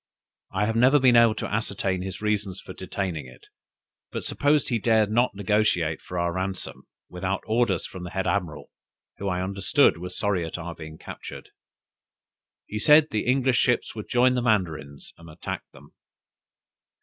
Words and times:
I 0.51 0.65
have 0.65 0.75
never 0.75 0.97
been 0.97 1.15
able 1.15 1.35
to 1.35 1.47
ascertain 1.53 2.01
his 2.01 2.23
reasons 2.23 2.59
for 2.59 2.73
detaining 2.73 3.27
it, 3.27 3.49
but 4.11 4.25
suppose 4.25 4.67
he 4.69 4.79
dared 4.79 5.11
not 5.11 5.35
negociate 5.35 6.01
for 6.01 6.17
our 6.17 6.33
ransom 6.33 6.87
without 7.07 7.43
orders 7.45 7.85
from 7.85 8.01
the 8.01 8.09
head 8.09 8.25
admiral, 8.25 8.71
who 9.19 9.27
I 9.27 9.43
understood 9.43 9.97
was 9.99 10.17
sorry 10.17 10.43
at 10.43 10.57
our 10.57 10.73
being 10.73 10.97
captured. 10.97 11.49
He 12.65 12.79
said 12.79 13.09
the 13.11 13.27
English 13.27 13.57
ships 13.59 13.93
would 13.93 14.09
join 14.09 14.33
the 14.33 14.41
Mandarins 14.41 15.13
and 15.19 15.29
attack 15.29 15.69
them." 15.69 15.93